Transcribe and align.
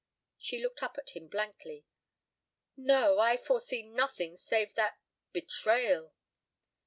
She 0.39 0.57
looked 0.59 0.81
up 0.81 0.97
at 0.97 1.11
him 1.11 1.27
blankly. 1.27 1.85
"No, 2.75 3.19
I 3.19 3.37
foresee 3.37 3.83
nothing 3.83 4.35
save 4.35 4.73
that—betrayal." 4.73 6.15